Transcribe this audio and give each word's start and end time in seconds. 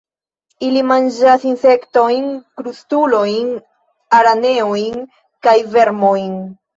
Ili 0.67 0.79
manĝas 0.91 1.43
insektojn, 1.49 2.23
krustulojn, 2.61 3.51
araneojn 4.21 4.97
kaj 5.49 5.55
vermojn. 5.77 6.33